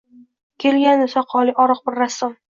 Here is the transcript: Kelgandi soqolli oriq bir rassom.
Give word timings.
Kelgandi 0.63 1.05
soqolli 1.17 1.55
oriq 1.67 1.85
bir 1.91 2.01
rassom. 2.05 2.37